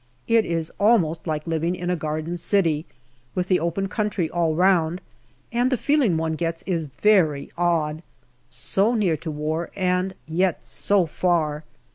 [0.27, 2.87] It is almost like living in a garden city,
[3.35, 4.99] with the open country all round,
[5.51, 8.01] and the feeling one gets is very odd
[8.49, 11.65] so near to war and yet so far